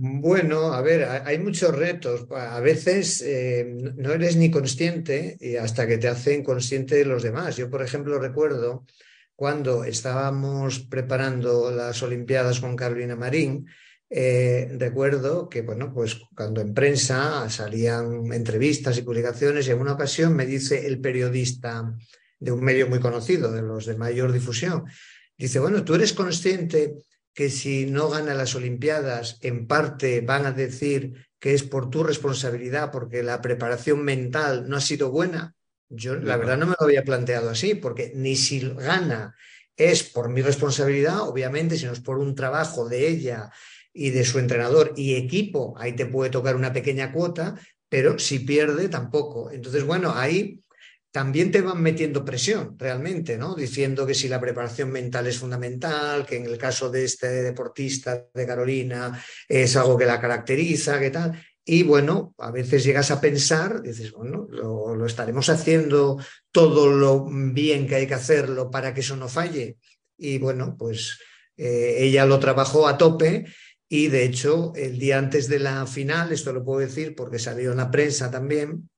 [0.04, 2.26] Bueno, a ver, hay muchos retos.
[2.32, 7.58] A veces eh, no eres ni consciente hasta que te hacen consciente de los demás.
[7.58, 8.84] Yo, por ejemplo, recuerdo
[9.42, 13.66] cuando estábamos preparando las Olimpiadas con Carolina Marín,
[14.08, 19.94] eh, recuerdo que, bueno, pues cuando en prensa salían entrevistas y publicaciones y en una
[19.94, 21.92] ocasión me dice el periodista
[22.40, 24.84] de un medio muy conocido, de los de mayor difusión,
[25.36, 26.98] dice, bueno, tú eres consciente
[27.34, 32.04] que si no gana las Olimpiadas, en parte van a decir que es por tu
[32.04, 35.56] responsabilidad, porque la preparación mental no ha sido buena.
[35.94, 39.36] Yo, la verdad, no me lo había planteado así, porque ni si gana
[39.76, 43.52] es por mi responsabilidad, obviamente, sino es por un trabajo de ella
[43.94, 47.56] y de su entrenador y equipo, ahí te puede tocar una pequeña cuota,
[47.90, 49.52] pero si pierde tampoco.
[49.52, 50.62] Entonces, bueno, ahí
[51.12, 53.54] también te van metiendo presión realmente, ¿no?
[53.54, 58.28] Diciendo que si la preparación mental es fundamental, que en el caso de este deportista
[58.34, 61.34] de Carolina es algo que la caracteriza, que tal.
[61.64, 66.18] Y bueno, a veces llegas a pensar, dices, bueno, lo, estaremos haciendo
[66.52, 69.78] todo lo bien que hay que hacerlo para que eso no falle.
[70.18, 71.20] Y bueno, pues
[71.58, 73.46] eh, ella lo trabajó a tope
[73.94, 77.72] y de hecho, el día antes de la final, esto lo puedo decir porque salió
[77.72, 78.90] en la prensa también,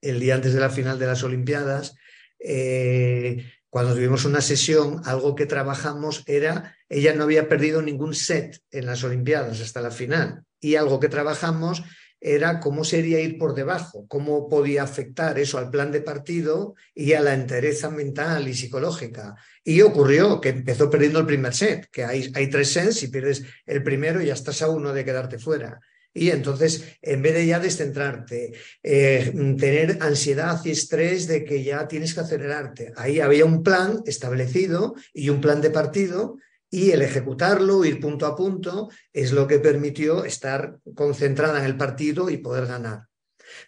[0.00, 1.94] el día antes de la final de las Olimpiadas,
[2.40, 8.60] eh, cuando tuvimos una sesión, algo que trabajamos era, ella no había perdido ningún set
[8.72, 10.44] en las Olimpiadas hasta la final.
[10.64, 11.82] Y algo que trabajamos
[12.18, 17.12] era cómo sería ir por debajo, cómo podía afectar eso al plan de partido y
[17.12, 19.36] a la entereza mental y psicológica.
[19.62, 23.44] Y ocurrió que empezó perdiendo el primer set, que hay, hay tres sets, y pierdes
[23.66, 25.78] el primero ya estás a uno de quedarte fuera.
[26.14, 31.86] Y entonces, en vez de ya descentrarte, eh, tener ansiedad y estrés de que ya
[31.88, 36.38] tienes que acelerarte, ahí había un plan establecido y un plan de partido
[36.74, 41.76] y el ejecutarlo, ir punto a punto, es lo que permitió estar concentrada en el
[41.76, 43.04] partido y poder ganar.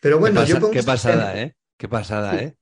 [0.01, 1.55] Pero bueno, qué yo Qué pasada, ¿eh?
[1.77, 2.57] Qué pasada, ¿eh?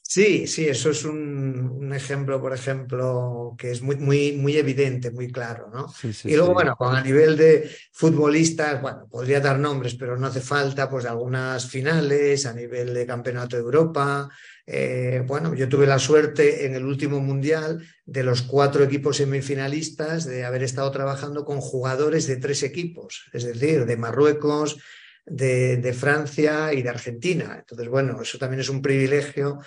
[0.00, 5.30] Sí, sí, eso es un, ejemplo, por ejemplo, que es muy, muy, muy evidente, muy
[5.30, 5.92] claro, ¿no?
[6.02, 10.88] y luego, bueno, a nivel de futbolistas, bueno, podría dar nombres, pero no hace falta,
[10.88, 14.28] pues algunas finales a nivel de Campeonato de Europa.
[14.66, 20.24] Eh, bueno, yo tuve la suerte en el último mundial de los cuatro equipos semifinalistas
[20.24, 24.78] de haber estado trabajando con jugadores de tres equipos, es decir, de Marruecos,
[25.26, 27.56] de, Francia y de Argentina.
[27.58, 29.60] Entonces, bueno, eso también es un privilegio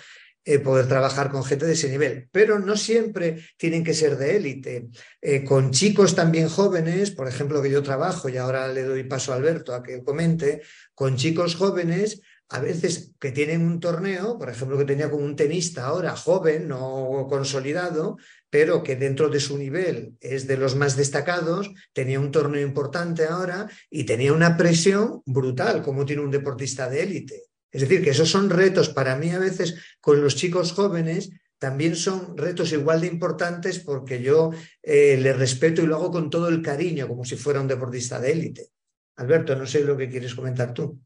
[0.44, 2.28] eh, poder trabajar con gente de ese nivel.
[2.32, 4.88] Pero no siempre tienen que ser de élite.
[5.20, 9.32] Eh, con chicos también jóvenes, por ejemplo, que yo trabajo, y ahora le doy paso
[9.32, 10.62] a Alberto a que comente,
[10.94, 15.36] con chicos jóvenes, a veces que tienen un torneo, por ejemplo, que tenía como un
[15.36, 18.16] tenista ahora joven, no consolidado,
[18.48, 23.26] pero que dentro de su nivel es de los más destacados, tenía un torneo importante
[23.26, 27.42] ahora y tenía una presión brutal, como tiene un deportista de élite.
[27.70, 31.96] Es decir, que esos son retos para mí a veces con los chicos jóvenes, también
[31.96, 36.48] son retos igual de importantes porque yo eh, les respeto y lo hago con todo
[36.48, 38.70] el cariño, como si fuera un deportista de élite.
[39.16, 40.98] Alberto, no sé lo que quieres comentar tú.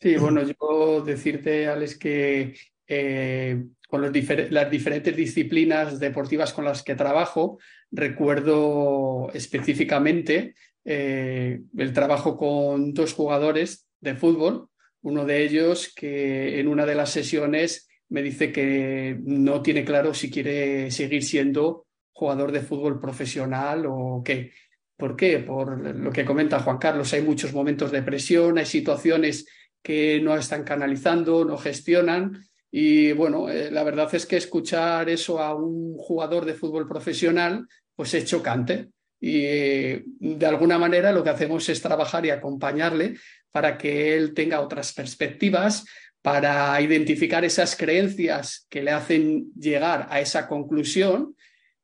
[0.00, 2.54] Sí, bueno, yo decirte, Alex, que
[2.86, 7.58] eh, con las diferentes disciplinas deportivas con las que trabajo,
[7.90, 14.68] recuerdo específicamente eh, el trabajo con dos jugadores de fútbol
[15.02, 20.14] uno de ellos que en una de las sesiones me dice que no tiene claro
[20.14, 24.52] si quiere seguir siendo jugador de fútbol profesional o qué.
[24.96, 25.38] ¿Por qué?
[25.38, 29.46] Por lo que comenta Juan Carlos, hay muchos momentos de presión, hay situaciones
[29.82, 32.44] que no están canalizando, no gestionan.
[32.70, 37.66] Y bueno, eh, la verdad es que escuchar eso a un jugador de fútbol profesional,
[37.94, 38.88] pues es chocante.
[39.20, 43.16] Y eh, de alguna manera lo que hacemos es trabajar y acompañarle
[43.50, 45.84] para que él tenga otras perspectivas,
[46.22, 51.34] para identificar esas creencias que le hacen llegar a esa conclusión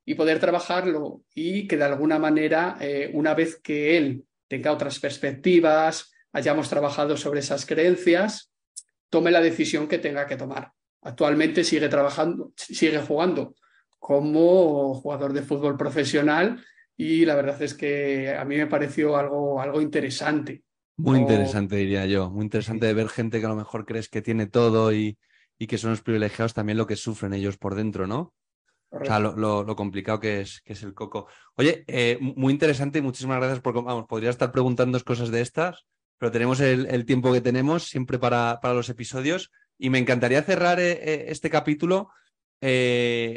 [0.05, 5.01] y poder trabajarlo y que de alguna manera, eh, una vez que él tenga otras
[5.01, 8.53] perspectivas, hayamos trabajado sobre esas creencias,
[9.09, 10.73] tome la decisión que tenga que tomar.
[11.01, 13.55] Actualmente sigue trabajando, sigue jugando
[13.99, 16.63] como jugador de fútbol profesional
[16.97, 20.63] y la verdad es que a mí me pareció algo, algo interesante
[20.97, 22.31] muy interesante, diría yo.
[22.31, 25.19] Muy interesante de ver gente que a lo mejor crees que tiene todo y,
[25.59, 28.33] y que son los privilegiados también lo que sufren ellos por dentro, ¿no?
[28.91, 31.27] O sea, lo, complicado que es, que es el coco.
[31.57, 33.75] Oye, eh, muy interesante y muchísimas gracias por...
[33.75, 35.85] Vamos, podría estar preguntando cosas de estas,
[36.19, 40.81] pero tenemos el, tiempo que tenemos siempre para, para, los episodios y me encantaría cerrar
[40.81, 42.11] eh, eh, este capítulo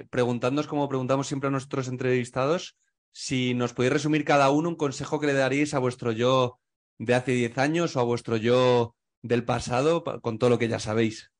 [0.09, 2.77] preguntándonos, como preguntamos siempre a nuestros entrevistados,
[3.11, 6.59] si nos podéis resumir cada uno un consejo que le daríais a vuestro yo
[6.97, 10.79] de hace 10 años o a vuestro yo del pasado con todo lo que ya
[10.79, 11.31] sabéis?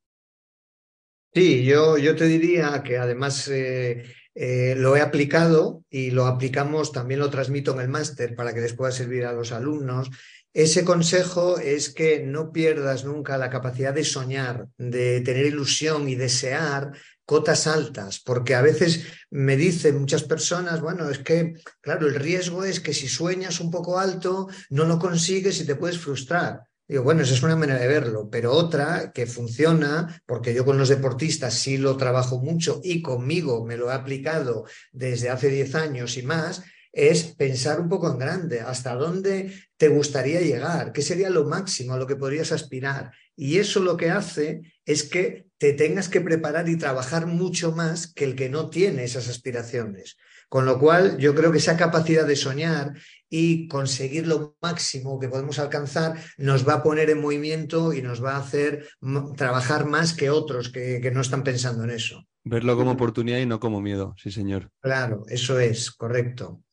[1.34, 6.92] Sí, yo, yo te diría que además eh, eh, lo he aplicado y lo aplicamos,
[6.92, 10.10] también lo transmito en el máster para que les pueda servir a los alumnos.
[10.58, 16.16] Ese consejo es que no pierdas nunca la capacidad de soñar, de tener ilusión y
[16.16, 16.94] desear
[17.26, 22.64] cotas altas, porque a veces me dicen muchas personas, bueno, es que, claro, el riesgo
[22.64, 26.64] es que si sueñas un poco alto, no lo consigues y te puedes frustrar.
[26.88, 30.80] Digo, bueno, esa es una manera de verlo, pero otra que funciona, porque yo con
[30.80, 35.76] los deportistas sí lo trabajo mucho y conmigo me lo he aplicado desde hace 10
[35.76, 36.64] años y más,
[36.98, 41.94] es pensar un poco en grande, hasta dónde te gustaría llegar, qué sería lo máximo
[41.94, 43.12] a lo que podrías aspirar.
[43.36, 48.12] Y eso lo que hace es que te tengas que preparar y trabajar mucho más
[48.12, 50.18] que el que no tiene esas aspiraciones.
[50.50, 52.94] Con lo cual, yo creo que esa capacidad de soñar
[53.30, 58.24] y conseguir lo máximo que podemos alcanzar nos va a poner en movimiento y nos
[58.24, 58.88] va a hacer
[59.36, 62.26] trabajar más que otros que, no están pensando en eso.
[62.50, 64.72] Verlo como oportunidad y no como miedo, sí, señor.
[64.82, 66.64] Claro, eso es, correcto.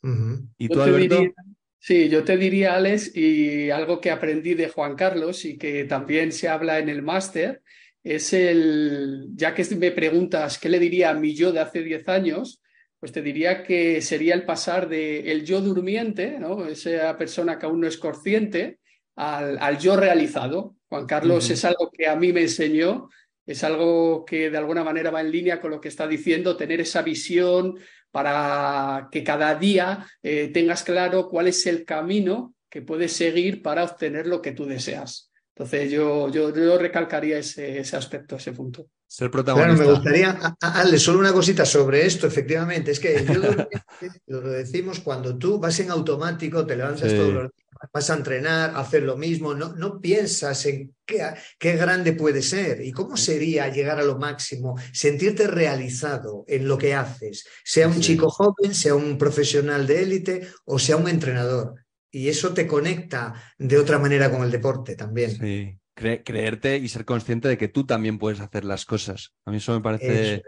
[0.59, 1.23] ¿Y tú, Alberto?
[1.79, 6.33] sí, yo te diría, Alex, y algo que aprendí de Juan Carlos y que también
[6.33, 7.63] se habla en el máster,
[8.03, 12.09] es el, ya que me preguntas qué le diría a mi yo de hace 10
[12.09, 12.61] años,
[13.01, 16.67] pues te diría que sería el pasar de el yo durmiente, ¿no?
[16.67, 18.79] esa persona que aún no es consciente,
[19.17, 20.77] al, yo realizado.
[20.89, 23.09] Juan Carlos es algo que a mí me enseñó,
[23.47, 26.81] es algo que de alguna manera va en línea con lo que está diciendo, tener
[26.81, 27.79] esa visión
[28.11, 33.85] para que cada día eh, tengas claro cuál es el camino que puedes seguir para
[33.85, 35.31] obtener lo que tú deseas.
[35.57, 38.89] Entonces yo, yo, recalcaría ese, ese aspecto, ese punto.
[39.07, 39.77] Ser protagonista.
[39.77, 42.91] Claro, me gustaría, Ale, solo una cosita sobre esto, efectivamente.
[42.91, 43.41] Es que yo
[44.27, 48.71] lo, decimos cuando tú vas en automático, te levantas todos los días, vas a entrenar,
[48.71, 51.23] a hacer lo mismo, no, no piensas en qué,
[51.59, 52.85] qué grande puede ser.
[52.85, 58.01] Y cómo sería llegar a lo máximo, sentirte realizado en lo que haces, sea un
[58.01, 61.75] chico joven, sea un profesional de élite o sea un entrenador.
[62.11, 65.33] Y eso te conecta de otra manera con el deporte también.
[65.33, 69.35] Sí, creerte y ser consciente de que tú también puedes hacer las cosas.
[69.45, 70.43] A mí eso me parece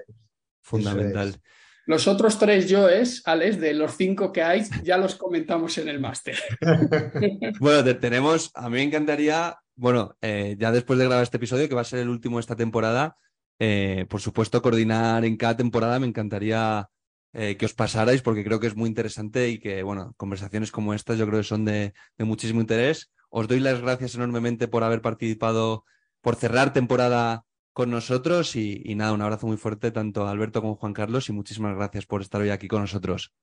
[0.62, 1.41] fundamental.
[1.87, 6.01] Los otros tres yoes, Alex, de los cinco que hay, ya los comentamos en el
[6.01, 6.37] máster.
[7.61, 11.76] bueno, tenemos, a mí me encantaría, bueno, eh, ya después de grabar este episodio, que
[11.76, 13.16] va a ser el último de esta temporada,
[13.59, 16.89] eh, por supuesto, coordinar en cada temporada, me encantaría
[17.32, 20.95] eh, que os pasarais porque creo que es muy interesante y que, bueno, conversaciones como
[20.95, 23.12] estas yo creo que son de, muchísimo interés.
[23.30, 25.84] Os doy las gracias enormemente por haber participado,
[26.20, 27.45] por cerrar temporada
[27.77, 31.29] con nosotros y, nada, un abrazo muy fuerte tanto a Alberto como a Juan Carlos
[31.29, 33.35] y muchísimas gracias por estar hoy aquí con nosotros.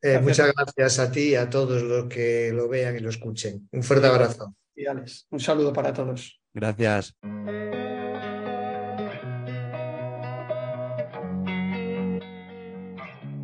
[0.00, 3.68] Eh, muchas gracias a ti y a todos los que lo vean y lo escuchen.
[3.70, 4.56] Un fuerte abrazo.
[4.74, 6.40] Y un saludo para todos.
[6.54, 7.14] Gracias.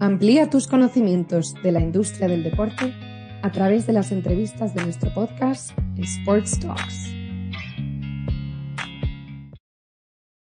[0.01, 2.95] Amplía tus conocimientos de la industria del deporte
[3.43, 7.18] a través de las entrevistas de nuestro podcast Sports Talks.